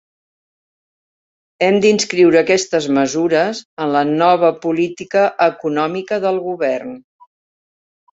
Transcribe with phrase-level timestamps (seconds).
[1.65, 6.97] Hem d'inscriure aquestes mesures en la nova política econòmica del govern.